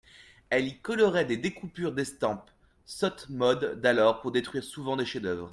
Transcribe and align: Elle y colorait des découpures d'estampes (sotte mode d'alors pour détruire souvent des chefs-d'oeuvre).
Elle 0.49 0.65
y 0.65 0.79
colorait 0.79 1.25
des 1.25 1.37
découpures 1.37 1.91
d'estampes 1.91 2.49
(sotte 2.87 3.29
mode 3.29 3.81
d'alors 3.81 4.19
pour 4.21 4.31
détruire 4.31 4.63
souvent 4.63 4.95
des 4.97 5.05
chefs-d'oeuvre). 5.05 5.47